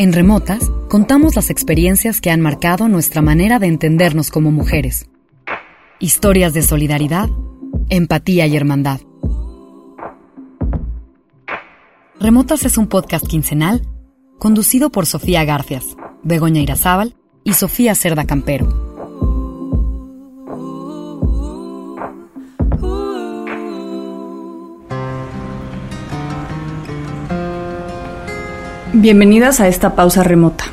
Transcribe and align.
En 0.00 0.14
Remotas, 0.14 0.70
contamos 0.88 1.36
las 1.36 1.50
experiencias 1.50 2.22
que 2.22 2.30
han 2.30 2.40
marcado 2.40 2.88
nuestra 2.88 3.20
manera 3.20 3.58
de 3.58 3.66
entendernos 3.66 4.30
como 4.30 4.50
mujeres. 4.50 5.10
Historias 5.98 6.54
de 6.54 6.62
solidaridad, 6.62 7.28
empatía 7.90 8.46
y 8.46 8.56
hermandad. 8.56 9.02
Remotas 12.18 12.64
es 12.64 12.78
un 12.78 12.86
podcast 12.86 13.26
quincenal 13.26 13.86
conducido 14.38 14.88
por 14.88 15.04
Sofía 15.04 15.44
Garfias, 15.44 15.84
Begoña 16.22 16.62
Irazábal 16.62 17.14
y 17.44 17.52
Sofía 17.52 17.94
Cerda 17.94 18.24
Campero. 18.24 18.79
Bienvenidas 29.00 29.60
a 29.60 29.68
esta 29.68 29.94
pausa 29.94 30.22
remota. 30.22 30.64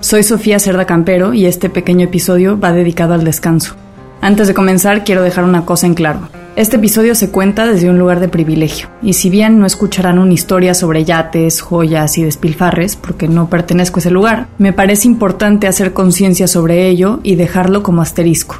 Soy 0.00 0.22
Sofía 0.22 0.58
Cerda 0.58 0.84
Campero 0.84 1.32
y 1.32 1.46
este 1.46 1.70
pequeño 1.70 2.04
episodio 2.04 2.60
va 2.60 2.72
dedicado 2.72 3.14
al 3.14 3.24
descanso. 3.24 3.74
Antes 4.20 4.48
de 4.48 4.52
comenzar 4.52 5.02
quiero 5.02 5.22
dejar 5.22 5.44
una 5.44 5.64
cosa 5.64 5.86
en 5.86 5.94
claro. 5.94 6.28
Este 6.56 6.76
episodio 6.76 7.14
se 7.14 7.30
cuenta 7.30 7.64
desde 7.64 7.88
un 7.88 7.98
lugar 7.98 8.20
de 8.20 8.28
privilegio, 8.28 8.90
y 9.00 9.14
si 9.14 9.30
bien 9.30 9.58
no 9.58 9.64
escucharán 9.64 10.18
una 10.18 10.34
historia 10.34 10.74
sobre 10.74 11.06
yates, 11.06 11.62
joyas 11.62 12.18
y 12.18 12.22
despilfarres, 12.22 12.96
porque 12.96 13.28
no 13.28 13.48
pertenezco 13.48 13.96
a 13.96 14.00
ese 14.00 14.10
lugar, 14.10 14.48
me 14.58 14.74
parece 14.74 15.08
importante 15.08 15.66
hacer 15.66 15.94
conciencia 15.94 16.48
sobre 16.48 16.86
ello 16.86 17.20
y 17.22 17.36
dejarlo 17.36 17.82
como 17.82 18.02
asterisco. 18.02 18.58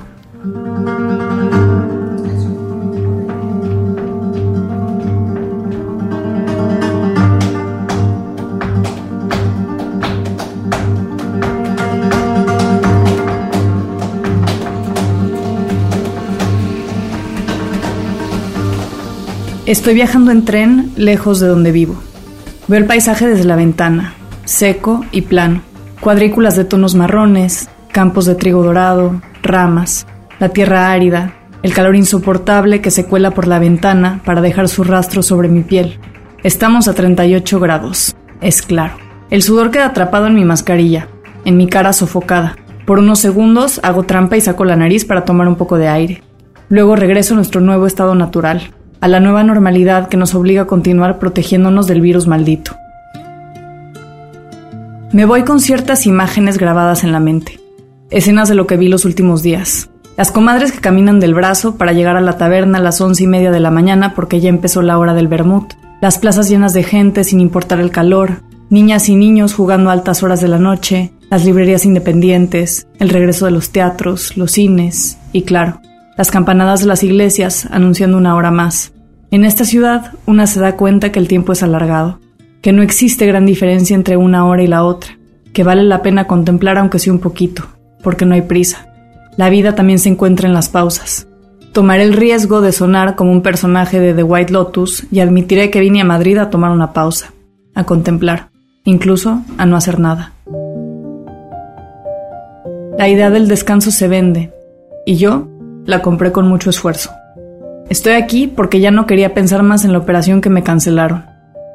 Estoy 19.70 19.94
viajando 19.94 20.32
en 20.32 20.44
tren 20.44 20.90
lejos 20.96 21.38
de 21.38 21.46
donde 21.46 21.70
vivo. 21.70 21.94
Veo 22.66 22.80
el 22.80 22.86
paisaje 22.86 23.28
desde 23.28 23.44
la 23.44 23.54
ventana, 23.54 24.14
seco 24.44 25.04
y 25.12 25.20
plano. 25.20 25.62
Cuadrículas 26.00 26.56
de 26.56 26.64
tonos 26.64 26.96
marrones, 26.96 27.68
campos 27.92 28.26
de 28.26 28.34
trigo 28.34 28.64
dorado, 28.64 29.22
ramas, 29.44 30.08
la 30.40 30.48
tierra 30.48 30.90
árida, 30.90 31.34
el 31.62 31.72
calor 31.72 31.94
insoportable 31.94 32.80
que 32.80 32.90
se 32.90 33.06
cuela 33.06 33.30
por 33.30 33.46
la 33.46 33.60
ventana 33.60 34.20
para 34.24 34.40
dejar 34.40 34.68
su 34.68 34.82
rastro 34.82 35.22
sobre 35.22 35.46
mi 35.46 35.60
piel. 35.60 36.00
Estamos 36.42 36.88
a 36.88 36.94
38 36.94 37.60
grados, 37.60 38.16
es 38.40 38.62
claro. 38.62 38.94
El 39.30 39.44
sudor 39.44 39.70
queda 39.70 39.86
atrapado 39.86 40.26
en 40.26 40.34
mi 40.34 40.44
mascarilla, 40.44 41.06
en 41.44 41.56
mi 41.56 41.68
cara 41.68 41.92
sofocada. 41.92 42.56
Por 42.86 42.98
unos 42.98 43.20
segundos 43.20 43.78
hago 43.84 44.02
trampa 44.02 44.36
y 44.36 44.40
saco 44.40 44.64
la 44.64 44.74
nariz 44.74 45.04
para 45.04 45.24
tomar 45.24 45.46
un 45.46 45.54
poco 45.54 45.78
de 45.78 45.86
aire. 45.86 46.24
Luego 46.68 46.96
regreso 46.96 47.34
a 47.34 47.36
nuestro 47.36 47.60
nuevo 47.60 47.86
estado 47.86 48.16
natural, 48.16 48.72
a 49.00 49.08
la 49.08 49.20
nueva 49.20 49.42
normalidad 49.42 50.08
que 50.08 50.16
nos 50.16 50.34
obliga 50.34 50.62
a 50.62 50.66
continuar 50.66 51.18
protegiéndonos 51.18 51.86
del 51.86 52.00
virus 52.00 52.26
maldito. 52.26 52.76
Me 55.12 55.24
voy 55.24 55.42
con 55.42 55.60
ciertas 55.60 56.06
imágenes 56.06 56.58
grabadas 56.58 57.02
en 57.02 57.12
la 57.12 57.20
mente, 57.20 57.58
escenas 58.10 58.48
de 58.48 58.54
lo 58.54 58.66
que 58.66 58.76
vi 58.76 58.88
los 58.88 59.04
últimos 59.04 59.42
días. 59.42 59.90
Las 60.16 60.30
comadres 60.30 60.70
que 60.70 60.80
caminan 60.80 61.18
del 61.18 61.34
brazo 61.34 61.76
para 61.76 61.92
llegar 61.92 62.16
a 62.16 62.20
la 62.20 62.36
taberna 62.36 62.78
a 62.78 62.82
las 62.82 63.00
once 63.00 63.24
y 63.24 63.26
media 63.26 63.50
de 63.50 63.60
la 63.60 63.70
mañana 63.70 64.14
porque 64.14 64.40
ya 64.40 64.50
empezó 64.50 64.82
la 64.82 64.98
hora 64.98 65.14
del 65.14 65.28
vermut. 65.28 65.72
Las 66.00 66.18
plazas 66.18 66.48
llenas 66.48 66.74
de 66.74 66.82
gente 66.82 67.24
sin 67.24 67.40
importar 67.40 67.80
el 67.80 67.90
calor, 67.90 68.42
niñas 68.68 69.08
y 69.08 69.16
niños 69.16 69.54
jugando 69.54 69.90
a 69.90 69.94
altas 69.94 70.22
horas 70.22 70.40
de 70.40 70.48
la 70.48 70.58
noche, 70.58 71.12
las 71.30 71.44
librerías 71.44 71.84
independientes, 71.84 72.86
el 72.98 73.08
regreso 73.08 73.46
de 73.46 73.52
los 73.52 73.70
teatros, 73.70 74.36
los 74.36 74.52
cines 74.52 75.18
y 75.32 75.42
claro, 75.42 75.80
las 76.16 76.30
campanadas 76.30 76.80
de 76.80 76.86
las 76.86 77.02
iglesias 77.02 77.66
anunciando 77.70 78.16
una 78.16 78.34
hora 78.34 78.50
más. 78.50 78.92
En 79.30 79.44
esta 79.44 79.64
ciudad, 79.64 80.12
una 80.26 80.46
se 80.46 80.60
da 80.60 80.76
cuenta 80.76 81.12
que 81.12 81.18
el 81.18 81.28
tiempo 81.28 81.52
es 81.52 81.62
alargado, 81.62 82.18
que 82.62 82.72
no 82.72 82.82
existe 82.82 83.26
gran 83.26 83.46
diferencia 83.46 83.94
entre 83.94 84.16
una 84.16 84.46
hora 84.46 84.62
y 84.62 84.66
la 84.66 84.84
otra, 84.84 85.18
que 85.52 85.64
vale 85.64 85.82
la 85.82 86.02
pena 86.02 86.26
contemplar 86.26 86.78
aunque 86.78 86.98
sea 86.98 87.12
un 87.12 87.20
poquito, 87.20 87.64
porque 88.02 88.26
no 88.26 88.34
hay 88.34 88.42
prisa. 88.42 88.88
La 89.36 89.50
vida 89.50 89.74
también 89.74 89.98
se 89.98 90.08
encuentra 90.08 90.48
en 90.48 90.54
las 90.54 90.68
pausas. 90.68 91.26
Tomaré 91.72 92.02
el 92.02 92.12
riesgo 92.12 92.60
de 92.60 92.72
sonar 92.72 93.14
como 93.14 93.30
un 93.30 93.42
personaje 93.42 94.00
de 94.00 94.12
The 94.12 94.24
White 94.24 94.52
Lotus 94.52 95.06
y 95.12 95.20
admitiré 95.20 95.70
que 95.70 95.80
vine 95.80 96.00
a 96.00 96.04
Madrid 96.04 96.36
a 96.38 96.50
tomar 96.50 96.72
una 96.72 96.92
pausa, 96.92 97.32
a 97.74 97.84
contemplar, 97.84 98.50
incluso 98.84 99.42
a 99.56 99.66
no 99.66 99.76
hacer 99.76 100.00
nada. 100.00 100.32
La 102.98 103.08
idea 103.08 103.30
del 103.30 103.48
descanso 103.48 103.92
se 103.92 104.08
vende, 104.08 104.52
y 105.06 105.14
yo 105.16 105.48
la 105.86 106.02
compré 106.02 106.32
con 106.32 106.48
mucho 106.48 106.70
esfuerzo. 106.70 107.10
Estoy 107.88 108.12
aquí 108.12 108.46
porque 108.46 108.80
ya 108.80 108.90
no 108.90 109.06
quería 109.06 109.34
pensar 109.34 109.62
más 109.62 109.84
en 109.84 109.92
la 109.92 109.98
operación 109.98 110.40
que 110.40 110.50
me 110.50 110.62
cancelaron, 110.62 111.24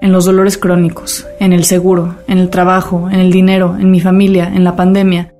en 0.01 0.11
los 0.11 0.25
dolores 0.25 0.57
crónicos, 0.57 1.27
en 1.39 1.51
el 1.51 1.65
seguro, 1.65 2.15
en 2.27 2.37
el 2.37 2.49
trabajo, 2.49 3.09
en 3.11 3.19
el 3.19 3.31
dinero, 3.31 3.75
en 3.77 3.91
mi 3.91 3.99
familia, 3.99 4.49
en 4.53 4.63
la 4.63 4.75
pandemia, 4.75 5.33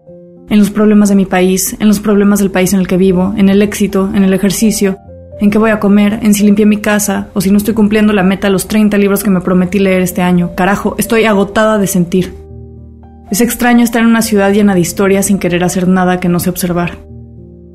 en 0.50 0.60
los 0.60 0.70
problemas 0.70 1.10
de 1.10 1.16
mi 1.16 1.26
país, 1.26 1.76
en 1.80 1.88
los 1.88 2.00
problemas 2.00 2.40
del 2.40 2.52
país 2.52 2.74
en 2.74 2.80
el 2.80 2.88
que 2.88 2.98
vivo, 2.98 3.34
en 3.38 3.50
el 3.50 3.62
éxito, 3.62 4.10
en 4.14 4.24
el 4.24 4.34
ejercicio, 4.34 4.98
en 5.40 5.50
qué 5.50 5.58
voy 5.58 5.72
a 5.72 5.80
comer, 5.80 6.20
en 6.22 6.34
si 6.34 6.44
limpié 6.44 6.66
mi 6.66 6.78
casa 6.78 7.28
o 7.34 7.42
si 7.42 7.52
no 7.52 7.58
estoy 7.58 7.74
cumpliendo 7.74 8.14
la 8.14 8.24
meta 8.24 8.48
de 8.48 8.54
los 8.54 8.68
30 8.68 8.98
libros 8.98 9.24
que 9.24 9.30
me 9.30 9.42
prometí 9.42 9.80
leer 9.80 10.02
este 10.02 10.22
año. 10.22 10.52
Carajo, 10.56 10.96
estoy 10.98 11.26
agotada 11.26 11.78
de 11.78 11.88
sentir. 11.88 12.34
Es 13.32 13.42
extraño 13.42 13.84
estar 13.84 14.02
en 14.02 14.08
una 14.08 14.22
ciudad 14.22 14.52
llena 14.52 14.76
de 14.76 14.82
historias 14.82 15.28
sin 15.28 15.40
querer 15.40 15.64
hacer 15.64 15.88
nada 15.88 16.20
que 16.20 16.30
no 16.30 16.40
sé 16.40 16.50
observar. 16.50 16.98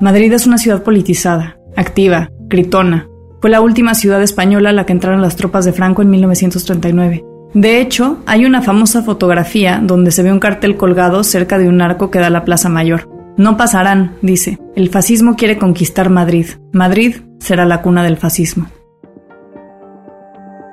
Madrid 0.00 0.32
es 0.32 0.46
una 0.46 0.56
ciudad 0.56 0.82
politizada, 0.82 1.58
activa, 1.76 2.30
gritona. 2.48 3.06
Fue 3.42 3.50
la 3.50 3.60
última 3.60 3.94
ciudad 3.94 4.22
española 4.22 4.70
a 4.70 4.72
la 4.72 4.86
que 4.86 4.92
entraron 4.92 5.20
las 5.20 5.36
tropas 5.36 5.66
de 5.66 5.74
Franco 5.74 6.00
en 6.00 6.08
1939. 6.08 7.22
De 7.52 7.80
hecho, 7.80 8.18
hay 8.24 8.46
una 8.46 8.62
famosa 8.62 9.02
fotografía 9.02 9.78
donde 9.82 10.10
se 10.10 10.22
ve 10.22 10.32
un 10.32 10.40
cartel 10.40 10.78
colgado 10.78 11.22
cerca 11.22 11.58
de 11.58 11.68
un 11.68 11.82
arco 11.82 12.10
que 12.10 12.18
da 12.18 12.28
a 12.28 12.30
la 12.30 12.46
Plaza 12.46 12.70
Mayor. 12.70 13.10
No 13.36 13.58
pasarán, 13.58 14.16
dice. 14.22 14.58
El 14.74 14.88
fascismo 14.88 15.36
quiere 15.36 15.58
conquistar 15.58 16.08
Madrid. 16.08 16.46
Madrid 16.72 17.16
será 17.38 17.66
la 17.66 17.82
cuna 17.82 18.02
del 18.02 18.16
fascismo. 18.16 18.68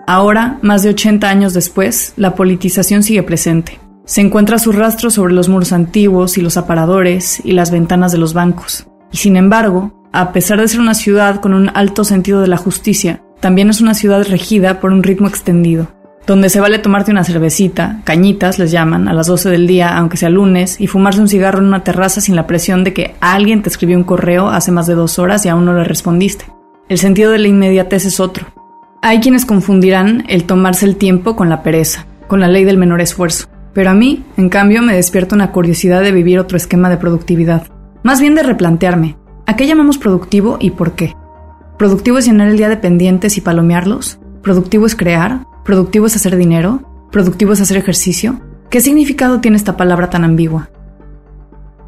Ahora, 0.08 0.58
más 0.62 0.84
de 0.84 0.90
80 0.92 1.30
años 1.30 1.54
después, 1.54 2.14
la 2.16 2.34
politización 2.34 3.04
sigue 3.04 3.24
presente. 3.24 3.78
Se 4.06 4.22
encuentra 4.22 4.58
su 4.58 4.72
rastro 4.72 5.10
sobre 5.10 5.34
los 5.34 5.50
muros 5.50 5.74
antiguos 5.74 6.38
y 6.38 6.42
los 6.42 6.56
aparadores 6.56 7.42
y 7.44 7.52
las 7.52 7.72
ventanas 7.72 8.14
de 8.14 8.20
los 8.20 8.34
bancos. 8.34 8.88
Y 9.12 9.18
sin 9.18 9.38
embargo, 9.38 9.94
a 10.12 10.32
pesar 10.32 10.60
de 10.60 10.68
ser 10.68 10.80
una 10.80 10.94
ciudad 10.94 11.42
con 11.42 11.54
un 11.54 11.70
alto 11.74 12.04
sentido 12.04 12.42
de 12.42 12.48
la 12.48 12.58
justicia, 12.58 13.22
también 13.40 13.70
es 13.70 13.82
una 13.82 13.94
ciudad 13.94 14.26
regida 14.28 14.80
por 14.80 14.92
un 14.92 15.04
ritmo 15.04 15.28
extendido, 15.28 15.88
donde 16.26 16.50
se 16.50 16.60
vale 16.60 16.80
tomarte 16.80 17.12
una 17.12 17.24
cervecita, 17.24 18.02
cañitas 18.04 18.60
les 18.60 18.72
llaman, 18.72 19.08
a 19.08 19.14
las 19.14 19.28
12 19.28 19.50
del 19.50 19.68
día, 19.68 19.96
aunque 19.98 20.18
sea 20.18 20.30
lunes, 20.30 20.82
y 20.82 20.88
fumarse 20.88 21.22
un 21.22 21.30
cigarro 21.30 21.60
en 21.60 21.66
una 21.68 21.84
terraza 21.84 22.20
sin 22.20 22.36
la 22.36 22.48
presión 22.48 22.84
de 22.84 22.94
que 22.94 23.16
alguien 23.22 23.62
te 23.62 23.70
escribió 23.70 23.98
un 23.98 24.04
correo 24.04 24.50
hace 24.50 24.72
más 24.72 24.88
de 24.88 24.96
dos 24.96 25.20
horas 25.20 25.46
y 25.46 25.50
aún 25.50 25.66
no 25.66 25.74
le 25.74 25.84
respondiste. 25.84 26.46
El 26.90 26.98
sentido 26.98 27.32
de 27.32 27.40
la 27.40 27.48
inmediatez 27.48 28.06
es 28.06 28.20
otro. 28.20 28.48
Hay 29.02 29.20
quienes 29.20 29.46
confundirán 29.46 30.26
el 30.28 30.46
tomarse 30.46 30.86
el 30.86 30.96
tiempo 30.96 31.36
con 31.36 31.50
la 31.50 31.64
pereza, 31.64 32.06
con 32.28 32.40
la 32.40 32.48
ley 32.48 32.64
del 32.64 32.78
menor 32.78 33.02
esfuerzo. 33.02 33.48
Pero 33.74 33.92
a 33.92 33.94
mí, 33.94 34.24
en 34.38 34.50
cambio, 34.50 34.82
me 34.82 34.96
despierta 34.96 35.36
una 35.36 35.52
curiosidad 35.52 36.02
de 36.02 36.12
vivir 36.12 36.40
otro 36.40 36.58
esquema 36.58 36.90
de 36.90 36.98
productividad. 36.98 37.68
Más 38.08 38.22
bien 38.22 38.36
de 38.36 38.44
replantearme, 38.44 39.18
¿a 39.48 39.58
qué 39.58 39.68
llamamos 39.68 39.98
productivo 39.98 40.56
y 40.62 40.72
por 40.72 40.94
qué? 40.94 41.14
¿Productivo 41.78 42.18
es 42.18 42.26
llenar 42.26 42.48
el 42.48 42.56
día 42.56 42.70
de 42.70 42.78
pendientes 42.78 43.38
y 43.38 43.42
palomearlos? 43.42 44.18
¿Productivo 44.42 44.86
es 44.86 44.96
crear? 44.96 45.46
¿Productivo 45.66 46.06
es 46.06 46.16
hacer 46.16 46.38
dinero? 46.38 47.10
¿Productivo 47.12 47.52
es 47.52 47.60
hacer 47.60 47.76
ejercicio? 47.76 48.40
¿Qué 48.70 48.80
significado 48.80 49.42
tiene 49.42 49.58
esta 49.58 49.76
palabra 49.76 50.10
tan 50.10 50.24
ambigua? 50.24 50.70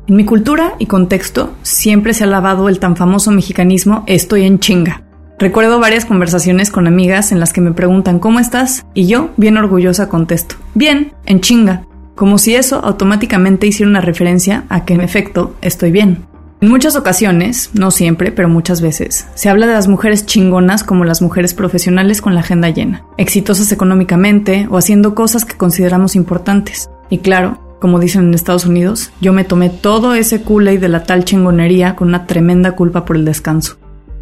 En 0.07 0.17
mi 0.17 0.25
cultura 0.25 0.73
y 0.77 0.87
contexto 0.87 1.53
siempre 1.61 2.13
se 2.13 2.25
ha 2.25 2.27
lavado 2.27 2.67
el 2.67 2.79
tan 2.79 2.97
famoso 2.97 3.31
mexicanismo 3.31 4.03
estoy 4.05 4.43
en 4.43 4.59
chinga. 4.59 5.03
Recuerdo 5.39 5.79
varias 5.79 6.03
conversaciones 6.03 6.69
con 6.69 6.85
amigas 6.85 7.31
en 7.31 7.39
las 7.39 7.53
que 7.53 7.61
me 7.61 7.71
preguntan 7.71 8.19
¿cómo 8.19 8.41
estás? 8.41 8.85
Y 8.93 9.07
yo, 9.07 9.29
bien 9.37 9.55
orgullosa, 9.55 10.09
contesto, 10.09 10.55
bien, 10.75 11.13
en 11.25 11.39
chinga, 11.39 11.87
como 12.19 12.37
si 12.37 12.53
eso 12.53 12.83
automáticamente 12.83 13.65
hiciera 13.65 13.89
una 13.89 14.01
referencia 14.01 14.65
a 14.67 14.83
que 14.83 14.93
en 14.93 14.99
efecto 14.99 15.55
estoy 15.61 15.89
bien. 15.89 16.25
En 16.59 16.67
muchas 16.67 16.97
ocasiones, 16.97 17.69
no 17.71 17.91
siempre, 17.91 18.33
pero 18.33 18.49
muchas 18.49 18.81
veces, 18.81 19.25
se 19.35 19.47
habla 19.47 19.67
de 19.67 19.71
las 19.71 19.87
mujeres 19.87 20.25
chingonas 20.25 20.83
como 20.83 21.05
las 21.05 21.21
mujeres 21.21 21.53
profesionales 21.53 22.21
con 22.21 22.35
la 22.35 22.41
agenda 22.41 22.67
llena, 22.71 23.05
exitosas 23.15 23.71
económicamente 23.71 24.67
o 24.69 24.77
haciendo 24.77 25.15
cosas 25.15 25.45
que 25.45 25.55
consideramos 25.55 26.17
importantes. 26.17 26.89
Y 27.09 27.19
claro, 27.19 27.57
como 27.79 28.01
dicen 28.01 28.23
en 28.25 28.33
Estados 28.33 28.65
Unidos, 28.65 29.13
yo 29.21 29.31
me 29.31 29.45
tomé 29.45 29.69
todo 29.69 30.13
ese 30.13 30.43
y 30.43 30.77
de 30.77 30.89
la 30.89 31.03
tal 31.03 31.23
chingonería 31.23 31.95
con 31.95 32.09
una 32.09 32.27
tremenda 32.27 32.73
culpa 32.73 33.05
por 33.05 33.15
el 33.15 33.23
descanso. 33.23 33.77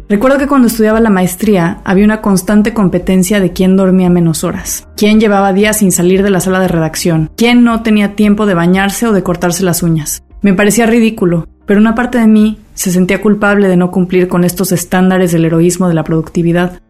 Recuerdo 0.08 0.38
que 0.38 0.46
cuando 0.46 0.68
estudiaba 0.68 1.00
la 1.00 1.10
maestría 1.10 1.82
había 1.84 2.06
una 2.06 2.22
constante 2.22 2.72
competencia 2.72 3.40
de 3.40 3.52
quién 3.52 3.76
dormía 3.76 4.08
menos 4.08 4.42
horas, 4.42 4.88
quién 4.96 5.20
llevaba 5.20 5.52
días 5.52 5.78
sin 5.78 5.92
salir 5.92 6.22
de 6.22 6.30
la 6.30 6.40
sala 6.40 6.60
de 6.60 6.68
redacción, 6.68 7.30
quién 7.36 7.62
no 7.62 7.82
tenía 7.82 8.16
tiempo 8.16 8.46
de 8.46 8.54
bañarse 8.54 9.06
o 9.06 9.12
de 9.12 9.22
cortarse 9.22 9.64
las 9.64 9.82
uñas. 9.82 10.22
Me 10.40 10.54
parecía 10.54 10.86
ridículo, 10.86 11.46
pero 11.66 11.78
una 11.78 11.94
parte 11.94 12.16
de 12.16 12.26
mí 12.26 12.58
se 12.72 12.90
sentía 12.90 13.20
culpable 13.20 13.68
de 13.68 13.76
no 13.76 13.90
cumplir 13.90 14.28
con 14.28 14.44
estos 14.44 14.72
estándares 14.72 15.30
del 15.32 15.44
heroísmo 15.44 15.88
de 15.88 15.94
la 15.94 16.04
productividad. 16.04 16.80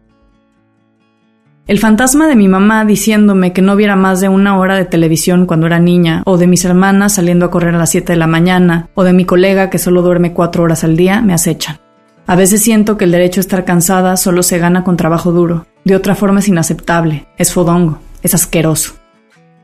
El 1.67 1.77
fantasma 1.77 2.25
de 2.25 2.37
mi 2.37 2.47
mamá 2.47 2.85
diciéndome 2.85 3.51
que 3.51 3.61
no 3.61 3.75
viera 3.75 3.97
más 3.97 4.21
de 4.21 4.29
una 4.29 4.57
hora 4.57 4.75
de 4.75 4.85
televisión 4.85 5.45
cuando 5.45 5.67
era 5.67 5.79
niña, 5.79 6.23
o 6.25 6.37
de 6.37 6.47
mis 6.47 6.63
hermanas 6.63 7.15
saliendo 7.15 7.47
a 7.47 7.51
correr 7.51 7.75
a 7.75 7.79
las 7.79 7.89
7 7.89 8.13
de 8.13 8.17
la 8.17 8.27
mañana, 8.27 8.87
o 8.95 9.03
de 9.03 9.11
mi 9.11 9.25
colega 9.25 9.69
que 9.69 9.77
solo 9.77 10.01
duerme 10.01 10.31
cuatro 10.31 10.63
horas 10.63 10.85
al 10.85 10.95
día, 10.95 11.21
me 11.21 11.33
acechan. 11.33 11.79
A 12.29 12.35
veces 12.35 12.61
siento 12.61 12.95
que 12.95 13.05
el 13.05 13.11
derecho 13.11 13.39
a 13.39 13.41
estar 13.41 13.65
cansada 13.65 14.15
solo 14.15 14.43
se 14.43 14.59
gana 14.59 14.83
con 14.83 14.97
trabajo 14.97 15.31
duro. 15.31 15.65
De 15.83 15.95
otra 15.95 16.13
forma 16.13 16.41
es 16.41 16.47
inaceptable, 16.47 17.25
es 17.39 17.51
fodongo, 17.51 17.97
es 18.21 18.35
asqueroso. 18.35 18.93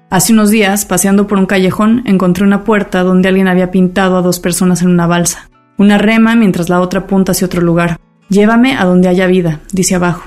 Hace 0.10 0.34
unos 0.34 0.50
días, 0.50 0.84
paseando 0.84 1.28
por 1.28 1.38
un 1.38 1.46
callejón, 1.46 2.02
encontré 2.06 2.44
una 2.44 2.64
puerta 2.64 3.04
donde 3.04 3.30
alguien 3.30 3.48
había 3.48 3.70
pintado 3.70 4.18
a 4.18 4.24
dos 4.24 4.40
personas 4.40 4.82
en 4.82 4.88
una 4.88 5.06
balsa. 5.06 5.48
Una 5.78 6.00
rema 6.00 6.36
mientras 6.36 6.68
la 6.68 6.82
otra 6.82 7.02
apunta 7.02 7.34
hacia 7.34 7.46
otro 7.46 7.62
lugar. 7.62 8.00
Llévame 8.30 8.76
a 8.76 8.86
donde 8.86 9.10
haya 9.10 9.28
vida, 9.28 9.60
dice 9.72 9.94
abajo. 9.94 10.24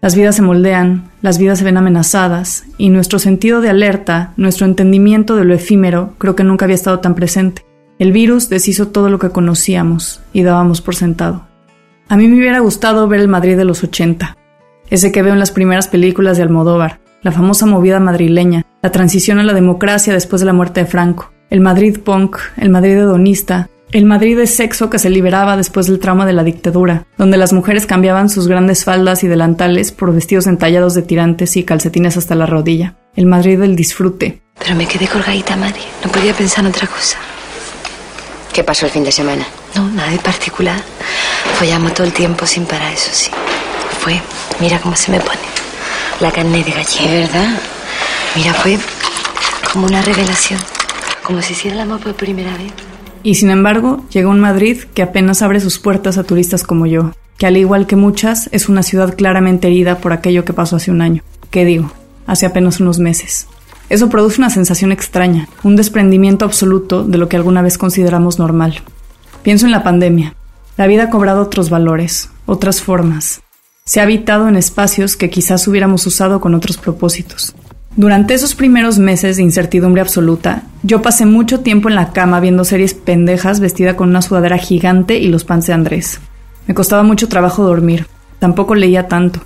Las 0.00 0.16
vidas 0.16 0.34
se 0.34 0.42
moldean, 0.42 1.12
las 1.22 1.38
vidas 1.38 1.60
se 1.60 1.64
ven 1.64 1.76
amenazadas, 1.76 2.64
y 2.76 2.88
nuestro 2.88 3.20
sentido 3.20 3.60
de 3.60 3.70
alerta, 3.70 4.32
nuestro 4.36 4.66
entendimiento 4.66 5.36
de 5.36 5.44
lo 5.44 5.54
efímero, 5.54 6.14
creo 6.18 6.34
que 6.34 6.42
nunca 6.42 6.64
había 6.64 6.74
estado 6.74 6.98
tan 6.98 7.14
presente. 7.14 7.64
El 8.00 8.10
virus 8.10 8.48
deshizo 8.48 8.88
todo 8.88 9.10
lo 9.10 9.20
que 9.20 9.30
conocíamos 9.30 10.20
y 10.32 10.42
dábamos 10.42 10.80
por 10.80 10.96
sentado. 10.96 11.47
A 12.10 12.16
mí 12.16 12.26
me 12.26 12.38
hubiera 12.38 12.60
gustado 12.60 13.06
ver 13.06 13.20
el 13.20 13.28
Madrid 13.28 13.56
de 13.56 13.66
los 13.66 13.84
80, 13.84 14.34
ese 14.88 15.12
que 15.12 15.22
veo 15.22 15.34
en 15.34 15.38
las 15.38 15.50
primeras 15.50 15.88
películas 15.88 16.38
de 16.38 16.42
Almodóvar, 16.42 17.00
la 17.22 17.32
famosa 17.32 17.66
movida 17.66 18.00
madrileña, 18.00 18.64
la 18.80 18.90
transición 18.90 19.38
a 19.38 19.42
la 19.42 19.52
democracia 19.52 20.14
después 20.14 20.40
de 20.40 20.46
la 20.46 20.54
muerte 20.54 20.80
de 20.80 20.86
Franco, 20.86 21.30
el 21.50 21.60
Madrid 21.60 21.98
punk, 21.98 22.38
el 22.56 22.70
Madrid 22.70 22.92
hedonista, 22.92 23.68
el 23.92 24.06
Madrid 24.06 24.38
de 24.38 24.46
sexo 24.46 24.88
que 24.88 24.98
se 24.98 25.10
liberaba 25.10 25.58
después 25.58 25.86
del 25.86 25.98
trauma 25.98 26.24
de 26.24 26.32
la 26.32 26.44
dictadura, 26.44 27.04
donde 27.18 27.36
las 27.36 27.52
mujeres 27.52 27.84
cambiaban 27.84 28.30
sus 28.30 28.48
grandes 28.48 28.84
faldas 28.84 29.22
y 29.22 29.28
delantales 29.28 29.92
por 29.92 30.14
vestidos 30.14 30.46
entallados 30.46 30.94
de 30.94 31.02
tirantes 31.02 31.58
y 31.58 31.64
calcetines 31.64 32.16
hasta 32.16 32.34
la 32.34 32.46
rodilla. 32.46 32.96
El 33.16 33.26
Madrid 33.26 33.58
del 33.58 33.76
disfrute. 33.76 34.40
Pero 34.58 34.74
me 34.76 34.86
quedé 34.86 35.08
colgadita, 35.08 35.56
Mari. 35.56 35.80
No 36.04 36.10
podía 36.10 36.32
pensar 36.32 36.64
en 36.64 36.70
otra 36.70 36.86
cosa. 36.86 37.18
¿Qué 38.52 38.64
pasó 38.64 38.86
el 38.86 38.92
fin 38.92 39.04
de 39.04 39.12
semana? 39.12 39.46
No, 39.74 39.88
nada 39.90 40.10
de 40.10 40.18
particular. 40.18 40.80
Follamos 41.54 41.94
todo 41.94 42.06
el 42.06 42.12
tiempo 42.12 42.46
sin 42.46 42.64
parar, 42.66 42.92
eso 42.92 43.10
sí. 43.12 43.30
Fue, 44.00 44.20
mira 44.60 44.80
cómo 44.80 44.94
se 44.96 45.10
me 45.10 45.20
pone. 45.20 45.38
La 46.20 46.30
carne 46.30 46.64
de 46.64 46.70
gallina. 46.70 47.10
¿De 47.10 47.20
verdad? 47.20 47.58
Mira, 48.36 48.54
fue 48.54 48.78
como 49.72 49.86
una 49.86 50.02
revelación. 50.02 50.60
Como 51.22 51.42
si 51.42 51.52
hiciera 51.52 51.76
el 51.76 51.82
amor 51.82 52.00
por 52.00 52.14
primera 52.14 52.56
vez. 52.56 52.72
Y 53.22 53.34
sin 53.34 53.50
embargo, 53.50 54.04
llegó 54.10 54.30
un 54.30 54.40
Madrid 54.40 54.82
que 54.94 55.02
apenas 55.02 55.42
abre 55.42 55.60
sus 55.60 55.78
puertas 55.78 56.18
a 56.18 56.24
turistas 56.24 56.62
como 56.62 56.86
yo, 56.86 57.12
que 57.36 57.46
al 57.46 57.56
igual 57.56 57.86
que 57.86 57.96
muchas, 57.96 58.48
es 58.52 58.68
una 58.68 58.82
ciudad 58.82 59.16
claramente 59.16 59.68
herida 59.68 59.98
por 59.98 60.12
aquello 60.12 60.44
que 60.44 60.52
pasó 60.52 60.76
hace 60.76 60.90
un 60.90 61.02
año. 61.02 61.22
¿Qué 61.50 61.64
digo? 61.64 61.92
Hace 62.26 62.46
apenas 62.46 62.80
unos 62.80 62.98
meses. 62.98 63.46
Eso 63.88 64.08
produce 64.10 64.40
una 64.40 64.50
sensación 64.50 64.92
extraña, 64.92 65.48
un 65.62 65.76
desprendimiento 65.76 66.44
absoluto 66.44 67.04
de 67.04 67.18
lo 67.18 67.28
que 67.28 67.36
alguna 67.36 67.62
vez 67.62 67.78
consideramos 67.78 68.38
normal. 68.38 68.82
Pienso 69.42 69.66
en 69.66 69.72
la 69.72 69.82
pandemia. 69.82 70.34
La 70.78 70.86
vida 70.86 71.02
ha 71.02 71.10
cobrado 71.10 71.42
otros 71.42 71.70
valores, 71.70 72.30
otras 72.46 72.80
formas. 72.80 73.42
Se 73.84 73.98
ha 73.98 74.04
habitado 74.04 74.46
en 74.46 74.54
espacios 74.54 75.16
que 75.16 75.28
quizás 75.28 75.66
hubiéramos 75.66 76.06
usado 76.06 76.40
con 76.40 76.54
otros 76.54 76.76
propósitos. 76.76 77.56
Durante 77.96 78.34
esos 78.34 78.54
primeros 78.54 79.00
meses 79.00 79.36
de 79.36 79.42
incertidumbre 79.42 80.02
absoluta, 80.02 80.62
yo 80.84 81.02
pasé 81.02 81.26
mucho 81.26 81.60
tiempo 81.60 81.88
en 81.88 81.96
la 81.96 82.12
cama 82.12 82.38
viendo 82.38 82.64
series 82.64 82.94
pendejas 82.94 83.58
vestida 83.58 83.96
con 83.96 84.10
una 84.10 84.22
sudadera 84.22 84.56
gigante 84.56 85.18
y 85.18 85.26
los 85.26 85.42
pants 85.42 85.66
de 85.66 85.72
Andrés. 85.72 86.20
Me 86.68 86.74
costaba 86.74 87.02
mucho 87.02 87.26
trabajo 87.26 87.64
dormir, 87.64 88.06
tampoco 88.38 88.76
leía 88.76 89.08
tanto. 89.08 89.40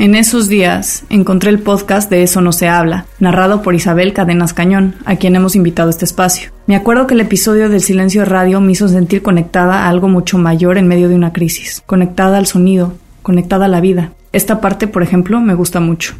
En 0.00 0.14
esos 0.14 0.48
días 0.48 1.04
encontré 1.10 1.50
el 1.50 1.58
podcast 1.58 2.08
de 2.08 2.22
Eso 2.22 2.40
no 2.40 2.52
se 2.52 2.68
habla, 2.68 3.04
narrado 3.18 3.60
por 3.60 3.74
Isabel 3.74 4.14
Cadenas 4.14 4.54
Cañón, 4.54 4.96
a 5.04 5.16
quien 5.16 5.36
hemos 5.36 5.56
invitado 5.56 5.88
a 5.88 5.90
este 5.90 6.06
espacio. 6.06 6.52
Me 6.66 6.74
acuerdo 6.74 7.06
que 7.06 7.12
el 7.12 7.20
episodio 7.20 7.68
del 7.68 7.82
Silencio 7.82 8.24
Radio 8.24 8.62
me 8.62 8.72
hizo 8.72 8.88
sentir 8.88 9.20
conectada 9.20 9.84
a 9.84 9.90
algo 9.90 10.08
mucho 10.08 10.38
mayor 10.38 10.78
en 10.78 10.88
medio 10.88 11.10
de 11.10 11.16
una 11.16 11.34
crisis, 11.34 11.82
conectada 11.84 12.38
al 12.38 12.46
sonido, 12.46 12.94
conectada 13.20 13.66
a 13.66 13.68
la 13.68 13.82
vida. 13.82 14.14
Esta 14.32 14.62
parte, 14.62 14.88
por 14.88 15.02
ejemplo, 15.02 15.38
me 15.38 15.52
gusta 15.52 15.80
mucho. 15.80 16.14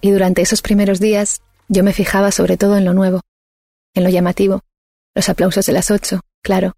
Y 0.00 0.12
durante 0.12 0.40
esos 0.40 0.62
primeros 0.62 0.98
días 0.98 1.42
yo 1.68 1.84
me 1.84 1.92
fijaba 1.92 2.30
sobre 2.30 2.56
todo 2.56 2.78
en 2.78 2.86
lo 2.86 2.94
nuevo, 2.94 3.20
en 3.94 4.04
lo 4.04 4.08
llamativo, 4.08 4.62
los 5.14 5.28
aplausos 5.28 5.66
de 5.66 5.74
las 5.74 5.90
ocho, 5.90 6.22
claro. 6.42 6.72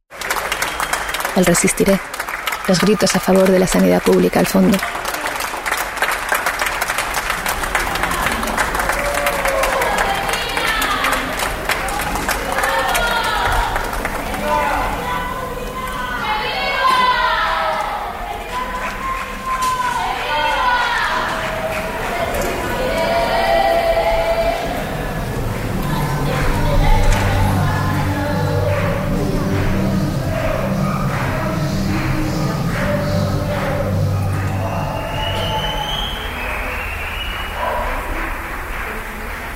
El 1.36 1.46
resistiré, 1.46 2.00
los 2.66 2.80
gritos 2.80 3.14
a 3.14 3.20
favor 3.20 3.48
de 3.48 3.60
la 3.60 3.68
sanidad 3.68 4.02
pública 4.02 4.40
al 4.40 4.46
fondo. 4.46 4.76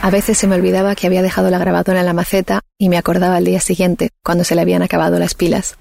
A 0.07 0.11
veces 0.11 0.39
se 0.39 0.47
me 0.47 0.55
olvidaba 0.55 0.95
que 0.95 1.09
había 1.09 1.21
dejado 1.21 1.51
la 1.51 1.59
grabadora 1.59 1.99
en 1.99 2.07
la 2.07 2.13
maceta 2.13 2.61
y 2.79 2.89
me 2.89 2.97
acordaba 2.97 3.35
al 3.35 3.45
día 3.45 3.59
siguiente, 3.59 4.11
cuando 4.23 4.45
se 4.45 4.55
le 4.55 4.61
habían 4.61 4.83
acabado 4.83 5.19
las 5.19 5.35
pilas. 5.35 5.75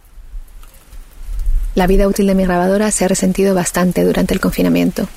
La 1.76 1.86
vida 1.86 2.08
útil 2.08 2.26
de 2.26 2.34
mi 2.34 2.44
grabadora 2.44 2.90
se 2.90 3.06
ha 3.06 3.08
resentido 3.08 3.54
bastante 3.54 4.04
durante 4.04 4.34
el 4.34 4.40
confinamiento. 4.40 5.08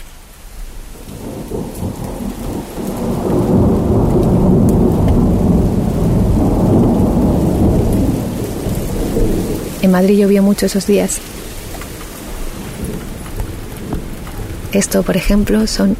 En 9.80 9.90
Madrid 9.90 10.18
llovió 10.18 10.42
mucho 10.42 10.66
esos 10.66 10.86
días. 10.86 11.18
Esto, 14.74 15.02
por 15.02 15.16
ejemplo, 15.16 15.66
son 15.66 15.96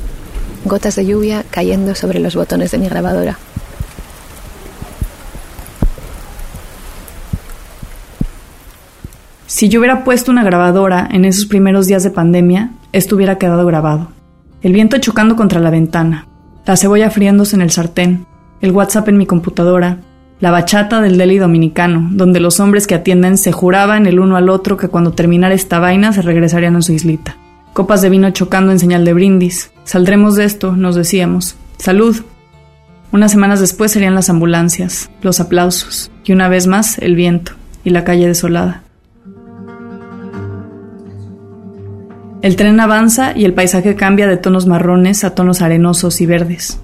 gotas 0.65 0.97
de 0.97 1.07
lluvia 1.07 1.45
cayendo 1.51 1.95
sobre 1.95 2.21
los 2.21 2.35
botones 2.35 2.71
de 2.71 2.79
mi 2.79 2.89
grabadora. 2.89 3.39
Si 9.47 9.69
yo 9.69 9.81
hubiera 9.81 10.05
puesto 10.05 10.31
una 10.31 10.45
grabadora 10.45 11.09
en 11.11 11.25
esos 11.25 11.47
primeros 11.47 11.87
días 11.87 12.05
de 12.05 12.11
pandemia, 12.11 12.71
esto 12.93 13.17
hubiera 13.17 13.39
quedado 13.39 13.67
grabado. 13.67 14.09
El 14.63 14.73
viento 14.73 14.99
chocando 14.99 15.37
contra 15.37 15.61
la 15.61 15.71
ventana, 15.71 16.29
la 16.67 16.77
cebolla 16.77 17.11
friándose 17.11 17.57
en 17.57 17.63
el 17.63 17.71
sartén, 17.71 18.27
el 18.61 18.73
WhatsApp 18.73 19.09
en 19.09 19.19
mi 19.19 19.27
computadora, 19.27 19.99
la 20.41 20.51
bachata 20.51 21.01
del 21.01 21.19
deli 21.19 21.39
dominicano, 21.39 22.09
donde 22.13 22.41
los 22.41 22.61
hombres 22.61 22.87
que 22.87 22.95
atienden 22.95 23.39
se 23.39 23.51
juraban 23.51 24.07
el 24.07 24.21
uno 24.21 24.37
al 24.37 24.49
otro 24.49 24.77
que 24.77 24.89
cuando 24.89 25.13
terminara 25.13 25.55
esta 25.55 25.79
vaina 25.79 26.13
se 26.13 26.23
regresarían 26.23 26.77
a 26.77 26.83
su 26.83 26.93
islita 26.93 27.37
copas 27.73 28.03
de 28.03 28.11
vino 28.11 28.31
chocando 28.31 28.73
en 28.73 28.79
señal 28.79 29.05
de 29.05 29.13
brindis. 29.13 29.71
Saldremos 29.85 30.37
de 30.37 30.45
esto, 30.45 30.77
nos 30.77 30.95
decíamos. 30.95 31.57
Salud. 31.79 32.23
Unas 33.13 33.31
semanas 33.31 33.61
después 33.61 33.93
serían 33.93 34.15
las 34.15 34.29
ambulancias, 34.29 35.11
los 35.23 35.41
aplausos, 35.41 36.11
y 36.25 36.33
una 36.33 36.49
vez 36.49 36.67
más 36.67 36.99
el 36.99 37.15
viento, 37.15 37.53
y 37.85 37.91
la 37.91 38.05
calle 38.05 38.27
desolada. 38.27 38.83
El 42.41 42.55
tren 42.55 42.79
avanza 42.79 43.33
y 43.37 43.45
el 43.45 43.55
paisaje 43.55 43.97
cambia 43.97 44.29
de 44.29 44.37
tonos 44.37 44.67
marrones 44.67 45.25
a 45.25 45.35
tonos 45.35 45.61
arenosos 45.61 46.21
y 46.21 46.27
verdes. 46.27 46.81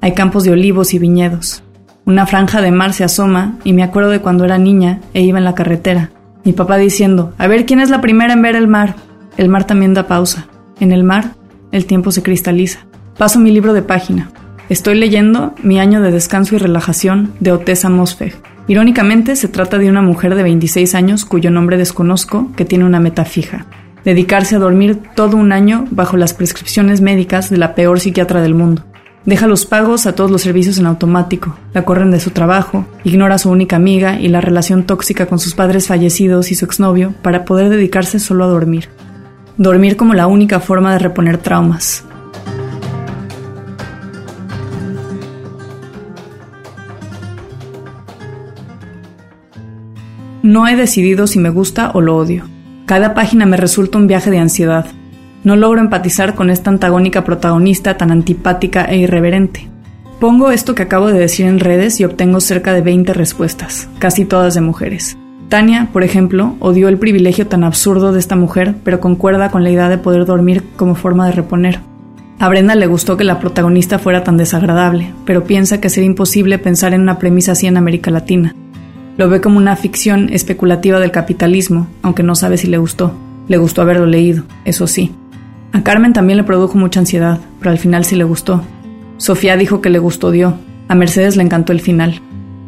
Hay 0.00 0.14
campos 0.14 0.42
de 0.44 0.50
olivos 0.50 0.94
y 0.94 0.98
viñedos. 0.98 1.62
Una 2.06 2.26
franja 2.26 2.60
de 2.60 2.70
mar 2.70 2.92
se 2.92 3.04
asoma 3.04 3.56
y 3.62 3.72
me 3.72 3.82
acuerdo 3.82 4.10
de 4.10 4.20
cuando 4.20 4.44
era 4.44 4.58
niña 4.58 5.00
e 5.14 5.22
iba 5.22 5.38
en 5.38 5.44
la 5.44 5.54
carretera. 5.54 6.10
Mi 6.44 6.52
papá 6.52 6.76
diciendo, 6.76 7.34
a 7.38 7.46
ver 7.46 7.66
quién 7.66 7.80
es 7.80 7.90
la 7.90 8.00
primera 8.00 8.32
en 8.32 8.42
ver 8.42 8.56
el 8.56 8.66
mar. 8.66 8.96
El 9.36 9.48
mar 9.48 9.66
también 9.66 9.94
da 9.94 10.06
pausa. 10.06 10.46
En 10.80 10.92
el 10.92 11.04
mar, 11.04 11.34
el 11.72 11.86
tiempo 11.86 12.10
se 12.10 12.22
cristaliza. 12.22 12.86
Paso 13.18 13.38
mi 13.38 13.50
libro 13.50 13.72
de 13.72 13.82
página. 13.82 14.30
Estoy 14.68 14.96
leyendo 14.96 15.54
Mi 15.62 15.78
año 15.78 16.02
de 16.02 16.10
descanso 16.10 16.54
y 16.54 16.58
relajación 16.58 17.32
de 17.40 17.52
Otessa 17.52 17.88
Mosfeg. 17.88 18.34
Irónicamente, 18.68 19.36
se 19.36 19.48
trata 19.48 19.78
de 19.78 19.88
una 19.88 20.02
mujer 20.02 20.34
de 20.34 20.42
26 20.42 20.94
años 20.94 21.24
cuyo 21.24 21.50
nombre 21.50 21.76
desconozco 21.76 22.50
que 22.56 22.64
tiene 22.64 22.84
una 22.84 23.00
meta 23.00 23.24
fija 23.24 23.66
dedicarse 24.06 24.54
a 24.54 24.60
dormir 24.60 25.00
todo 25.16 25.36
un 25.36 25.50
año 25.50 25.84
bajo 25.90 26.16
las 26.16 26.32
prescripciones 26.32 27.00
médicas 27.00 27.50
de 27.50 27.56
la 27.56 27.74
peor 27.74 27.98
psiquiatra 27.98 28.40
del 28.40 28.54
mundo. 28.54 28.84
Deja 29.24 29.48
los 29.48 29.66
pagos 29.66 30.06
a 30.06 30.14
todos 30.14 30.30
los 30.30 30.42
servicios 30.42 30.78
en 30.78 30.86
automático, 30.86 31.58
la 31.74 31.84
corren 31.84 32.12
de 32.12 32.20
su 32.20 32.30
trabajo, 32.30 32.86
ignora 33.02 33.34
a 33.34 33.38
su 33.38 33.50
única 33.50 33.74
amiga 33.74 34.20
y 34.20 34.28
la 34.28 34.40
relación 34.40 34.84
tóxica 34.84 35.26
con 35.26 35.40
sus 35.40 35.56
padres 35.56 35.88
fallecidos 35.88 36.52
y 36.52 36.54
su 36.54 36.64
exnovio 36.64 37.14
para 37.22 37.44
poder 37.44 37.68
dedicarse 37.68 38.20
solo 38.20 38.44
a 38.44 38.46
dormir. 38.46 38.88
Dormir 39.58 39.96
como 39.96 40.12
la 40.12 40.26
única 40.26 40.60
forma 40.60 40.92
de 40.92 40.98
reponer 40.98 41.38
traumas. 41.38 42.04
No 50.42 50.68
he 50.68 50.76
decidido 50.76 51.26
si 51.26 51.38
me 51.38 51.48
gusta 51.48 51.90
o 51.94 52.02
lo 52.02 52.16
odio. 52.16 52.44
Cada 52.84 53.14
página 53.14 53.46
me 53.46 53.56
resulta 53.56 53.96
un 53.96 54.06
viaje 54.06 54.30
de 54.30 54.38
ansiedad. 54.38 54.86
No 55.42 55.56
logro 55.56 55.80
empatizar 55.80 56.34
con 56.34 56.50
esta 56.50 56.70
antagónica 56.70 57.24
protagonista 57.24 57.96
tan 57.96 58.10
antipática 58.10 58.84
e 58.84 58.98
irreverente. 58.98 59.70
Pongo 60.20 60.50
esto 60.50 60.74
que 60.74 60.82
acabo 60.82 61.08
de 61.08 61.18
decir 61.18 61.46
en 61.46 61.60
redes 61.60 61.98
y 61.98 62.04
obtengo 62.04 62.40
cerca 62.40 62.74
de 62.74 62.82
20 62.82 63.14
respuestas, 63.14 63.88
casi 63.98 64.24
todas 64.24 64.54
de 64.54 64.60
mujeres. 64.60 65.16
Tania, 65.48 65.88
por 65.92 66.02
ejemplo, 66.02 66.56
odió 66.58 66.88
el 66.88 66.98
privilegio 66.98 67.46
tan 67.46 67.62
absurdo 67.62 68.12
de 68.12 68.18
esta 68.18 68.34
mujer, 68.34 68.74
pero 68.82 69.00
concuerda 69.00 69.50
con 69.50 69.62
la 69.62 69.70
idea 69.70 69.88
de 69.88 69.98
poder 69.98 70.26
dormir 70.26 70.64
como 70.76 70.96
forma 70.96 71.26
de 71.26 71.32
reponer. 71.32 71.80
A 72.38 72.48
Brenda 72.48 72.74
le 72.74 72.86
gustó 72.86 73.16
que 73.16 73.24
la 73.24 73.38
protagonista 73.38 73.98
fuera 73.98 74.24
tan 74.24 74.36
desagradable, 74.36 75.14
pero 75.24 75.44
piensa 75.44 75.80
que 75.80 75.88
sería 75.88 76.08
imposible 76.08 76.58
pensar 76.58 76.94
en 76.94 77.00
una 77.00 77.18
premisa 77.18 77.52
así 77.52 77.66
en 77.66 77.76
América 77.76 78.10
Latina. 78.10 78.54
Lo 79.16 79.30
ve 79.30 79.40
como 79.40 79.56
una 79.56 79.76
ficción 79.76 80.28
especulativa 80.32 81.00
del 81.00 81.12
capitalismo, 81.12 81.86
aunque 82.02 82.22
no 82.22 82.34
sabe 82.34 82.58
si 82.58 82.66
le 82.66 82.76
gustó. 82.76 83.14
Le 83.48 83.56
gustó 83.56 83.82
haberlo 83.82 84.04
leído, 84.04 84.42
eso 84.64 84.86
sí. 84.86 85.12
A 85.72 85.82
Carmen 85.82 86.12
también 86.12 86.36
le 86.36 86.44
produjo 86.44 86.76
mucha 86.76 87.00
ansiedad, 87.00 87.38
pero 87.60 87.70
al 87.70 87.78
final 87.78 88.04
sí 88.04 88.16
le 88.16 88.24
gustó. 88.24 88.62
Sofía 89.16 89.56
dijo 89.56 89.80
que 89.80 89.90
le 89.90 89.98
gustó 89.98 90.30
dio. 90.30 90.58
A 90.88 90.94
Mercedes 90.94 91.36
le 91.36 91.44
encantó 91.44 91.72
el 91.72 91.80
final. 91.80 92.20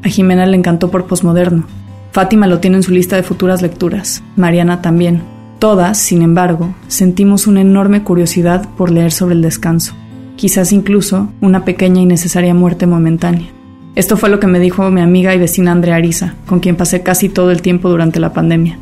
A 0.02 0.08
Jimena 0.08 0.46
le 0.46 0.56
encantó 0.56 0.90
por 0.90 1.06
posmoderno. 1.06 1.64
Fátima 2.12 2.46
lo 2.46 2.58
tiene 2.58 2.78
en 2.78 2.82
su 2.82 2.90
lista 2.90 3.16
de 3.16 3.22
futuras 3.22 3.62
lecturas. 3.62 4.22
Mariana 4.36 4.82
también. 4.82 5.22
Todas, 5.58 5.98
sin 5.98 6.22
embargo, 6.22 6.74
sentimos 6.86 7.46
una 7.46 7.60
enorme 7.60 8.02
curiosidad 8.04 8.68
por 8.76 8.90
leer 8.90 9.12
sobre 9.12 9.34
el 9.34 9.42
descanso. 9.42 9.94
Quizás 10.36 10.72
incluso 10.72 11.28
una 11.40 11.64
pequeña 11.64 12.00
y 12.00 12.06
necesaria 12.06 12.54
muerte 12.54 12.86
momentánea. 12.86 13.48
Esto 13.96 14.16
fue 14.16 14.28
lo 14.28 14.38
que 14.38 14.46
me 14.46 14.60
dijo 14.60 14.88
mi 14.90 15.00
amiga 15.00 15.34
y 15.34 15.38
vecina 15.38 15.72
Andrea 15.72 15.96
Arisa, 15.96 16.34
con 16.46 16.60
quien 16.60 16.76
pasé 16.76 17.02
casi 17.02 17.28
todo 17.28 17.50
el 17.50 17.62
tiempo 17.62 17.88
durante 17.88 18.20
la 18.20 18.32
pandemia. 18.32 18.78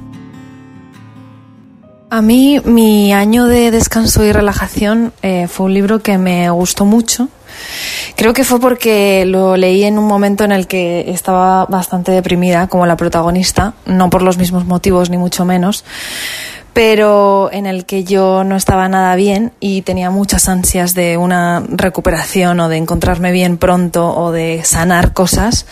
A 2.11 2.23
mí 2.23 2.61
mi 2.65 3.13
año 3.13 3.47
de 3.47 3.71
descanso 3.71 4.23
y 4.25 4.31
relajación 4.31 5.13
eh, 5.23 5.49
fue 5.49 5.67
un 5.67 5.75
libro 5.75 6.01
que 6.01 6.19
me 6.19 6.51
gustó 6.51 6.85
mucho. 6.85 7.29
Creo 8.17 8.33
que 8.33 8.45
fue 8.45 8.61
porque 8.61 9.25
lo 9.27 9.57
leí 9.57 9.85
en 9.85 9.99
un 9.99 10.07
momento 10.07 10.45
en 10.45 10.53
el 10.53 10.67
que 10.67 11.11
estaba 11.11 11.67
bastante 11.67 12.13
deprimida 12.13 12.67
como 12.69 12.87
la 12.87 12.97
protagonista, 12.97 13.75
no 13.85 14.11
por 14.11 14.23
los 14.23 14.39
mismos 14.39 14.65
motivos 14.65 15.11
ni 15.11 15.19
mucho 15.19 15.45
menos, 15.45 15.85
pero 16.77 17.49
en 17.53 17.65
el 17.65 17.87
que 17.87 18.05
yo 18.05 18.45
no 18.45 18.55
estaba 18.55 18.87
nada 18.87 19.17
bien 19.17 19.53
y 19.61 19.81
tenía 19.81 20.11
muchas 20.11 20.47
ansias 20.47 20.93
de 20.93 21.17
una 21.17 21.65
recuperación 21.67 22.61
o 22.61 22.69
de 22.69 22.77
encontrarme 22.77 23.33
bien 23.33 23.57
pronto 23.57 24.15
o 24.15 24.31
de 24.31 24.61
sanar 24.63 25.15
cosas. 25.15 25.65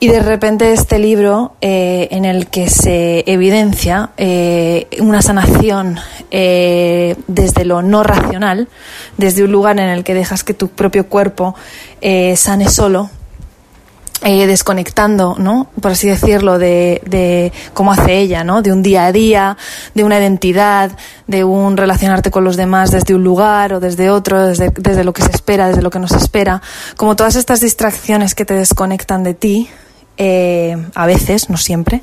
Y 0.00 0.08
de 0.08 0.20
repente 0.20 0.72
este 0.72 0.98
libro 0.98 1.56
eh, 1.60 2.08
en 2.10 2.24
el 2.24 2.46
que 2.46 2.70
se 2.70 3.30
evidencia 3.30 4.12
eh, 4.16 4.86
una 4.98 5.20
sanación 5.20 5.98
eh, 6.30 7.16
desde 7.26 7.66
lo 7.66 7.82
no 7.82 8.02
racional, 8.02 8.68
desde 9.18 9.44
un 9.44 9.52
lugar 9.52 9.78
en 9.78 9.90
el 9.90 10.04
que 10.04 10.14
dejas 10.14 10.42
que 10.42 10.54
tu 10.54 10.68
propio 10.68 11.06
cuerpo 11.06 11.54
sane 12.34 12.70
solo, 12.70 13.10
eh, 14.24 14.46
desconectando, 14.46 15.36
¿no? 15.38 15.68
Por 15.82 15.92
así 15.92 16.08
decirlo, 16.08 16.58
de, 16.58 17.02
de 17.04 17.52
cómo 17.74 17.92
hace 17.92 18.18
ella, 18.18 18.42
¿no? 18.42 18.62
De 18.62 18.72
un 18.72 18.82
día 18.82 19.04
a 19.04 19.12
día, 19.12 19.58
de 19.94 20.02
una 20.02 20.18
identidad, 20.18 20.92
de 21.26 21.44
un 21.44 21.76
relacionarte 21.76 22.30
con 22.30 22.42
los 22.42 22.56
demás 22.56 22.90
desde 22.90 23.14
un 23.14 23.22
lugar 23.22 23.74
o 23.74 23.80
desde 23.80 24.08
otro, 24.08 24.40
desde, 24.40 24.70
desde 24.70 25.04
lo 25.04 25.12
que 25.12 25.20
se 25.20 25.30
espera, 25.30 25.68
desde 25.68 25.82
lo 25.82 25.90
que 25.90 25.98
no 25.98 26.08
se 26.08 26.16
espera. 26.16 26.62
Como 26.96 27.16
todas 27.16 27.36
estas 27.36 27.60
distracciones 27.60 28.34
que 28.34 28.46
te 28.46 28.54
desconectan 28.54 29.24
de 29.24 29.34
ti, 29.34 29.68
eh, 30.16 30.74
a 30.94 31.04
veces, 31.04 31.50
no 31.50 31.58
siempre. 31.58 32.00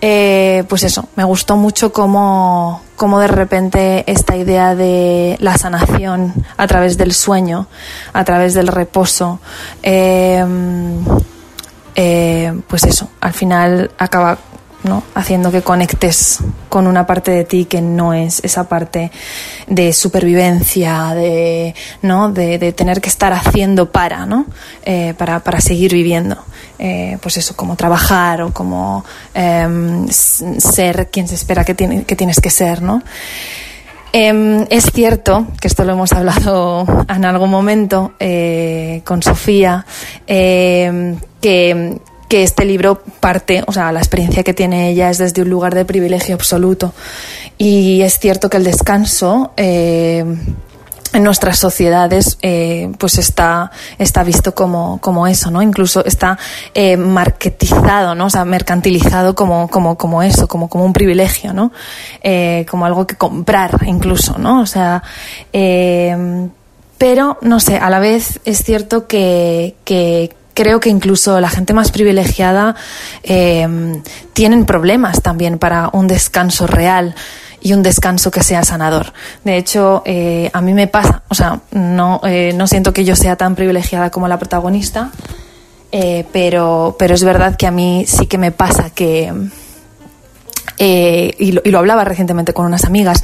Eh, 0.00 0.64
pues 0.68 0.82
eso, 0.82 1.08
me 1.16 1.24
gustó 1.24 1.56
mucho 1.56 1.92
cómo, 1.92 2.82
cómo, 2.96 3.20
de 3.20 3.28
repente 3.28 4.04
esta 4.10 4.36
idea 4.36 4.74
de 4.74 5.36
la 5.40 5.56
sanación 5.56 6.34
a 6.56 6.66
través 6.66 6.96
del 6.96 7.12
sueño, 7.12 7.68
a 8.12 8.24
través 8.24 8.54
del 8.54 8.68
reposo, 8.68 9.40
eh, 9.82 10.44
eh, 11.94 12.52
pues 12.68 12.84
eso, 12.84 13.10
al 13.20 13.32
final 13.32 13.90
acaba 13.98 14.38
¿no? 14.84 15.02
haciendo 15.14 15.50
que 15.50 15.62
conectes 15.62 16.40
con 16.68 16.86
una 16.86 17.06
parte 17.06 17.30
de 17.30 17.44
ti 17.44 17.64
que 17.64 17.80
no 17.80 18.12
es 18.12 18.40
esa 18.44 18.68
parte 18.68 19.10
de 19.66 19.92
supervivencia, 19.92 21.14
de, 21.14 21.74
¿no? 22.02 22.30
de, 22.30 22.72
tener 22.72 23.00
que 23.00 23.08
estar 23.08 23.32
haciendo 23.32 23.90
para, 23.90 24.26
¿no? 24.26 24.46
Eh, 24.84 25.14
para, 25.16 25.40
para, 25.40 25.60
seguir 25.60 25.94
viviendo. 25.94 26.36
Eh, 26.78 27.18
pues 27.22 27.36
eso, 27.38 27.56
como 27.56 27.76
trabajar 27.76 28.42
o 28.42 28.52
como 28.52 29.04
em, 29.32 30.06
ser 30.08 31.08
quien 31.10 31.28
se 31.28 31.36
espera 31.36 31.64
que, 31.64 31.74
tiene, 31.74 32.04
que 32.04 32.16
tienes 32.16 32.40
que 32.40 32.50
ser. 32.50 32.82
¿no? 32.82 33.02
Em, 34.16 34.64
es 34.70 34.92
cierto, 34.92 35.48
que 35.60 35.66
esto 35.66 35.84
lo 35.84 35.94
hemos 35.94 36.12
hablado 36.12 36.86
en 37.08 37.24
algún 37.24 37.50
momento 37.50 38.12
eh, 38.20 39.00
con 39.02 39.24
Sofía, 39.24 39.84
em, 40.28 41.16
que, 41.40 41.98
este 42.30 42.64
libro 42.64 43.00
parte, 43.20 43.62
o 43.66 43.72
sea, 43.72 43.92
la 43.92 44.00
experiencia 44.00 44.42
que 44.42 44.54
tiene 44.54 44.90
ella 44.90 45.08
es 45.08 45.18
desde 45.18 45.42
un 45.42 45.50
lugar 45.50 45.74
de 45.74 45.84
privilegio 45.84 46.34
absoluto. 46.34 46.92
Y 47.58 48.02
es 48.02 48.18
cierto 48.18 48.50
que 48.50 48.56
el 48.56 48.64
descanso 48.64 49.52
em, 49.56 50.38
en 51.14 51.22
nuestras 51.22 51.58
sociedades 51.58 52.38
eh, 52.42 52.92
pues 52.98 53.18
está, 53.18 53.70
está 53.98 54.22
visto 54.22 54.54
como, 54.54 55.00
como 55.00 55.26
eso, 55.26 55.50
¿no? 55.50 55.62
Incluso 55.62 56.04
está 56.04 56.38
eh, 56.74 56.96
marketizado, 56.96 58.14
¿no? 58.14 58.26
O 58.26 58.30
sea, 58.30 58.44
mercantilizado 58.44 59.34
como, 59.34 59.68
como, 59.68 59.96
como 59.96 60.22
eso, 60.22 60.48
como, 60.48 60.68
como 60.68 60.84
un 60.84 60.92
privilegio, 60.92 61.52
¿no? 61.52 61.72
Eh, 62.22 62.66
como 62.68 62.84
algo 62.84 63.06
que 63.06 63.16
comprar 63.16 63.80
incluso, 63.86 64.36
¿no? 64.38 64.60
O 64.60 64.66
sea, 64.66 65.02
eh, 65.52 66.48
pero, 66.98 67.38
no 67.42 67.60
sé, 67.60 67.76
a 67.76 67.90
la 67.90 68.00
vez 68.00 68.40
es 68.44 68.64
cierto 68.64 69.06
que, 69.06 69.76
que 69.84 70.34
creo 70.54 70.80
que 70.80 70.88
incluso 70.88 71.40
la 71.40 71.50
gente 71.50 71.74
más 71.74 71.90
privilegiada 71.90 72.76
eh, 73.22 74.00
tienen 74.32 74.64
problemas 74.64 75.20
también 75.20 75.58
para 75.58 75.90
un 75.92 76.06
descanso 76.06 76.66
real 76.66 77.14
y 77.64 77.72
un 77.72 77.82
descanso 77.82 78.30
que 78.30 78.42
sea 78.42 78.62
sanador. 78.62 79.12
De 79.42 79.56
hecho, 79.56 80.02
eh, 80.04 80.50
a 80.52 80.60
mí 80.60 80.74
me 80.74 80.86
pasa, 80.86 81.22
o 81.28 81.34
sea, 81.34 81.60
no, 81.72 82.20
eh, 82.22 82.52
no 82.54 82.66
siento 82.66 82.92
que 82.92 83.06
yo 83.06 83.16
sea 83.16 83.36
tan 83.36 83.56
privilegiada 83.56 84.10
como 84.10 84.28
la 84.28 84.38
protagonista, 84.38 85.10
eh, 85.90 86.26
pero, 86.30 86.94
pero 86.98 87.14
es 87.14 87.24
verdad 87.24 87.56
que 87.56 87.66
a 87.66 87.70
mí 87.70 88.04
sí 88.06 88.26
que 88.26 88.36
me 88.36 88.52
pasa 88.52 88.90
que 88.90 89.32
eh, 90.78 91.34
y, 91.38 91.52
lo, 91.52 91.62
y, 91.64 91.70
lo, 91.70 91.78
hablaba 91.78 92.04
recientemente 92.04 92.52
con 92.52 92.66
unas 92.66 92.84
amigas, 92.84 93.22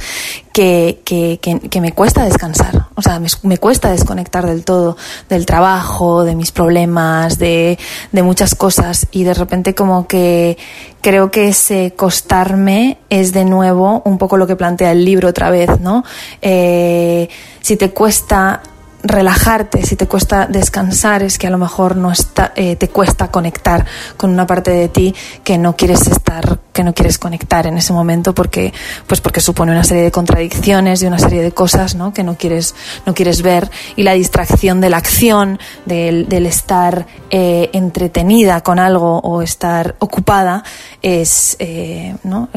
que, 0.53 1.01
que, 1.05 1.39
que, 1.39 1.81
me 1.81 1.93
cuesta 1.93 2.23
descansar, 2.23 2.87
o 2.95 3.01
sea, 3.01 3.19
me, 3.19 3.27
me, 3.43 3.57
cuesta 3.57 3.91
desconectar 3.91 4.45
del 4.45 4.65
todo 4.65 4.97
del 5.29 5.45
trabajo, 5.45 6.23
de 6.23 6.35
mis 6.35 6.51
problemas, 6.51 7.37
de, 7.37 7.77
de, 8.11 8.23
muchas 8.23 8.55
cosas 8.55 9.07
y 9.11 9.23
de 9.23 9.33
repente 9.33 9.75
como 9.75 10.07
que 10.07 10.57
creo 11.01 11.31
que 11.31 11.49
ese 11.49 11.93
costarme 11.95 12.99
es 13.09 13.33
de 13.33 13.45
nuevo 13.45 14.01
un 14.05 14.17
poco 14.17 14.37
lo 14.37 14.47
que 14.47 14.55
plantea 14.55 14.91
el 14.91 15.03
libro 15.03 15.29
otra 15.29 15.49
vez, 15.49 15.79
¿no? 15.79 16.03
Eh, 16.41 17.29
si 17.61 17.75
te 17.77 17.91
cuesta 17.91 18.61
relajarte, 19.03 19.83
si 19.83 19.95
te 19.95 20.07
cuesta 20.07 20.47
descansar, 20.47 21.23
es 21.23 21.37
que 21.37 21.47
a 21.47 21.49
lo 21.49 21.57
mejor 21.57 21.95
no 21.95 22.11
está, 22.11 22.53
eh, 22.55 22.75
te 22.75 22.89
cuesta 22.89 23.29
conectar 23.29 23.85
con 24.17 24.29
una 24.31 24.45
parte 24.45 24.71
de 24.71 24.89
ti 24.89 25.15
que 25.43 25.57
no 25.57 25.75
quieres 25.75 26.07
estar, 26.07 26.59
que 26.73 26.83
no 26.83 26.93
quieres 26.93 27.17
conectar 27.17 27.67
en 27.67 27.77
ese 27.77 27.93
momento 27.93 28.33
porque, 28.33 28.73
pues 29.07 29.21
porque 29.21 29.41
supone 29.41 29.71
una 29.71 29.83
serie 29.83 30.03
de 30.03 30.11
contradicciones 30.11 31.01
y 31.01 31.05
una 31.05 31.19
serie 31.19 31.41
de 31.41 31.51
cosas, 31.51 31.95
¿no? 31.95 32.13
Que 32.13 32.23
no 32.23 32.37
quieres, 32.37 32.75
no 33.05 33.13
quieres 33.13 33.41
ver 33.41 33.69
y 33.95 34.03
la 34.03 34.13
distracción 34.13 34.81
de 34.81 34.89
la 34.89 34.97
acción, 34.97 35.59
del, 35.85 36.29
del 36.29 36.45
estar 36.45 37.07
eh, 37.29 37.69
entretenida 37.73 38.61
con 38.61 38.79
algo 38.79 39.19
o 39.19 39.41
estar 39.41 39.95
ocupada 39.99 40.63
es, 41.01 41.55
eh, 41.59 42.15
¿no? 42.23 42.49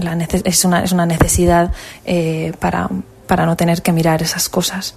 Es, 0.45 0.65
una, 0.65 0.85
es 0.85 0.93
una 0.93 1.07
necesidad 1.07 1.73
para, 2.59 2.89
para 3.27 3.47
no 3.47 3.57
tener 3.57 3.83
que 3.83 3.93
mirar 3.93 4.23
esas 4.23 4.49
cosas. 4.49 4.95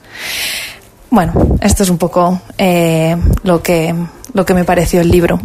Bueno, 1.09 1.33
esto 1.61 1.83
es 1.83 1.89
un 1.89 1.97
poco 1.97 2.41
eh, 2.57 3.15
lo, 3.43 3.61
que, 3.61 3.95
lo 4.33 4.45
que 4.45 4.53
me 4.53 4.65
pareció 4.65 5.01
el 5.01 5.09
libro. 5.09 5.39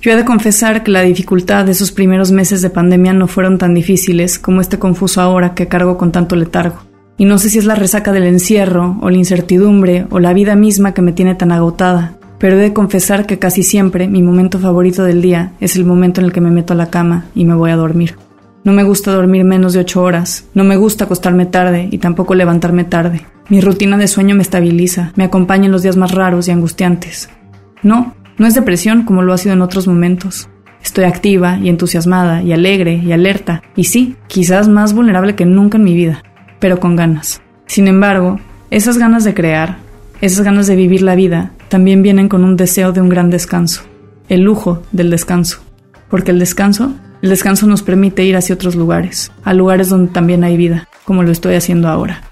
Yo 0.00 0.12
he 0.12 0.16
de 0.16 0.24
confesar 0.24 0.84
que 0.84 0.92
la 0.92 1.02
dificultad 1.02 1.64
de 1.64 1.72
esos 1.72 1.90
primeros 1.90 2.30
meses 2.30 2.62
de 2.62 2.70
pandemia 2.70 3.12
no 3.12 3.26
fueron 3.26 3.58
tan 3.58 3.74
difíciles 3.74 4.38
como 4.38 4.60
este 4.60 4.78
confuso 4.78 5.20
ahora 5.20 5.54
que 5.54 5.68
cargo 5.68 5.98
con 5.98 6.12
tanto 6.12 6.36
letargo. 6.36 6.76
Y 7.18 7.24
no 7.24 7.38
sé 7.38 7.48
si 7.48 7.58
es 7.58 7.64
la 7.64 7.74
resaca 7.74 8.12
del 8.12 8.24
encierro, 8.24 8.98
o 9.00 9.08
la 9.08 9.16
incertidumbre, 9.16 10.06
o 10.10 10.20
la 10.20 10.34
vida 10.34 10.54
misma 10.54 10.92
que 10.92 11.02
me 11.02 11.12
tiene 11.12 11.34
tan 11.34 11.50
agotada, 11.50 12.18
pero 12.38 12.56
he 12.56 12.62
de 12.62 12.74
confesar 12.74 13.26
que 13.26 13.38
casi 13.38 13.62
siempre 13.62 14.06
mi 14.06 14.22
momento 14.22 14.58
favorito 14.58 15.02
del 15.02 15.22
día 15.22 15.54
es 15.60 15.76
el 15.76 15.86
momento 15.86 16.20
en 16.20 16.26
el 16.26 16.32
que 16.32 16.42
me 16.42 16.50
meto 16.50 16.74
a 16.74 16.76
la 16.76 16.90
cama 16.90 17.24
y 17.34 17.46
me 17.46 17.54
voy 17.54 17.70
a 17.70 17.76
dormir. 17.76 18.16
No 18.64 18.72
me 18.72 18.84
gusta 18.84 19.12
dormir 19.12 19.44
menos 19.44 19.72
de 19.72 19.80
ocho 19.80 20.02
horas, 20.02 20.44
no 20.52 20.62
me 20.62 20.76
gusta 20.76 21.04
acostarme 21.04 21.46
tarde 21.46 21.88
y 21.90 21.98
tampoco 21.98 22.34
levantarme 22.34 22.84
tarde. 22.84 23.26
Mi 23.48 23.60
rutina 23.60 23.96
de 23.96 24.08
sueño 24.08 24.34
me 24.34 24.42
estabiliza, 24.42 25.12
me 25.14 25.22
acompaña 25.22 25.66
en 25.66 25.72
los 25.72 25.82
días 25.82 25.96
más 25.96 26.10
raros 26.10 26.48
y 26.48 26.50
angustiantes. 26.50 27.30
No, 27.84 28.16
no 28.38 28.46
es 28.46 28.54
depresión 28.54 29.04
como 29.04 29.22
lo 29.22 29.32
ha 29.32 29.38
sido 29.38 29.54
en 29.54 29.62
otros 29.62 29.86
momentos. 29.86 30.48
Estoy 30.82 31.04
activa 31.04 31.56
y 31.58 31.68
entusiasmada 31.68 32.42
y 32.42 32.52
alegre 32.52 32.94
y 32.96 33.12
alerta, 33.12 33.62
y 33.76 33.84
sí, 33.84 34.16
quizás 34.26 34.66
más 34.66 34.94
vulnerable 34.94 35.36
que 35.36 35.46
nunca 35.46 35.78
en 35.78 35.84
mi 35.84 35.94
vida, 35.94 36.24
pero 36.58 36.80
con 36.80 36.96
ganas. 36.96 37.40
Sin 37.66 37.86
embargo, 37.86 38.40
esas 38.72 38.98
ganas 38.98 39.22
de 39.22 39.34
crear, 39.34 39.76
esas 40.20 40.44
ganas 40.44 40.66
de 40.66 40.74
vivir 40.74 41.02
la 41.02 41.14
vida, 41.14 41.52
también 41.68 42.02
vienen 42.02 42.28
con 42.28 42.42
un 42.42 42.56
deseo 42.56 42.90
de 42.90 43.00
un 43.00 43.08
gran 43.08 43.30
descanso, 43.30 43.82
el 44.28 44.40
lujo 44.40 44.82
del 44.90 45.08
descanso, 45.08 45.60
porque 46.10 46.32
el 46.32 46.40
descanso, 46.40 46.94
el 47.22 47.30
descanso 47.30 47.68
nos 47.68 47.84
permite 47.84 48.24
ir 48.24 48.36
hacia 48.36 48.56
otros 48.56 48.74
lugares, 48.74 49.30
a 49.44 49.54
lugares 49.54 49.88
donde 49.88 50.12
también 50.12 50.42
hay 50.42 50.56
vida, 50.56 50.88
como 51.04 51.22
lo 51.22 51.30
estoy 51.30 51.54
haciendo 51.54 51.88
ahora. 51.88 52.22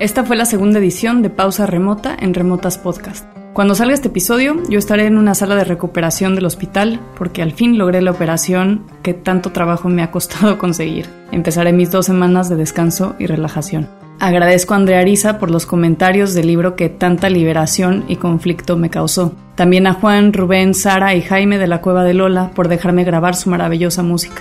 Esta 0.00 0.24
fue 0.24 0.34
la 0.34 0.46
segunda 0.46 0.78
edición 0.78 1.20
de 1.20 1.28
Pausa 1.28 1.66
Remota 1.66 2.16
en 2.18 2.32
Remotas 2.32 2.78
Podcast. 2.78 3.26
Cuando 3.52 3.74
salga 3.74 3.92
este 3.92 4.08
episodio, 4.08 4.56
yo 4.70 4.78
estaré 4.78 5.04
en 5.04 5.18
una 5.18 5.34
sala 5.34 5.56
de 5.56 5.64
recuperación 5.64 6.34
del 6.34 6.46
hospital 6.46 6.98
porque 7.18 7.42
al 7.42 7.52
fin 7.52 7.76
logré 7.76 8.00
la 8.00 8.10
operación 8.10 8.86
que 9.02 9.12
tanto 9.12 9.52
trabajo 9.52 9.90
me 9.90 10.02
ha 10.02 10.10
costado 10.10 10.56
conseguir. 10.58 11.06
Empezaré 11.32 11.74
mis 11.74 11.90
dos 11.90 12.06
semanas 12.06 12.48
de 12.48 12.56
descanso 12.56 13.14
y 13.18 13.26
relajación. 13.26 13.90
Agradezco 14.20 14.72
a 14.72 14.78
Andrea 14.78 15.00
Arisa 15.00 15.38
por 15.38 15.50
los 15.50 15.66
comentarios 15.66 16.32
del 16.32 16.46
libro 16.46 16.76
que 16.76 16.88
tanta 16.88 17.28
liberación 17.28 18.06
y 18.08 18.16
conflicto 18.16 18.78
me 18.78 18.88
causó. 18.88 19.34
También 19.54 19.86
a 19.86 19.92
Juan, 19.92 20.32
Rubén, 20.32 20.72
Sara 20.72 21.14
y 21.14 21.20
Jaime 21.20 21.58
de 21.58 21.66
la 21.66 21.82
Cueva 21.82 22.04
de 22.04 22.14
Lola 22.14 22.52
por 22.54 22.68
dejarme 22.68 23.04
grabar 23.04 23.36
su 23.36 23.50
maravillosa 23.50 24.02
música. 24.02 24.40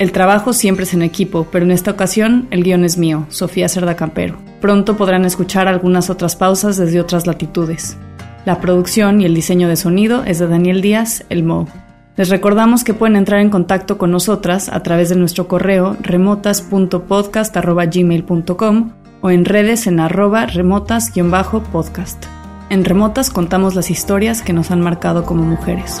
El 0.00 0.10
trabajo 0.10 0.52
siempre 0.52 0.86
es 0.86 0.92
en 0.94 1.02
equipo, 1.02 1.46
pero 1.52 1.64
en 1.64 1.70
esta 1.70 1.92
ocasión 1.92 2.48
el 2.50 2.64
guion 2.64 2.84
es 2.84 2.98
mío, 2.98 3.26
Sofía 3.28 3.68
Cerda 3.68 3.94
Campero. 3.94 4.38
Pronto 4.62 4.96
podrán 4.96 5.24
escuchar 5.24 5.66
algunas 5.66 6.08
otras 6.08 6.36
pausas 6.36 6.76
desde 6.76 7.00
otras 7.00 7.26
latitudes. 7.26 7.96
La 8.44 8.60
producción 8.60 9.20
y 9.20 9.24
el 9.24 9.34
diseño 9.34 9.66
de 9.66 9.74
sonido 9.74 10.22
es 10.24 10.38
de 10.38 10.46
Daniel 10.46 10.80
Díaz, 10.80 11.24
el 11.30 11.42
Mo. 11.42 11.66
Les 12.16 12.28
recordamos 12.28 12.84
que 12.84 12.94
pueden 12.94 13.16
entrar 13.16 13.40
en 13.40 13.50
contacto 13.50 13.98
con 13.98 14.12
nosotras 14.12 14.68
a 14.68 14.80
través 14.84 15.08
de 15.08 15.16
nuestro 15.16 15.48
correo 15.48 15.96
remotas.podcast.gmail.com 16.00 18.92
o 19.20 19.30
en 19.30 19.44
redes 19.44 19.88
en 19.88 19.98
arroba 19.98 20.46
remotas-podcast. 20.46 22.24
En 22.70 22.84
Remotas 22.84 23.30
contamos 23.30 23.74
las 23.74 23.90
historias 23.90 24.42
que 24.42 24.52
nos 24.52 24.70
han 24.70 24.80
marcado 24.80 25.26
como 25.26 25.42
mujeres. 25.42 26.00